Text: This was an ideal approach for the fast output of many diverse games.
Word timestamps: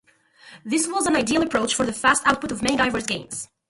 This 0.65 0.87
was 0.87 1.05
an 1.05 1.15
ideal 1.15 1.43
approach 1.43 1.75
for 1.75 1.85
the 1.85 1.93
fast 1.93 2.25
output 2.25 2.51
of 2.51 2.63
many 2.63 2.75
diverse 2.75 3.05
games. 3.05 3.49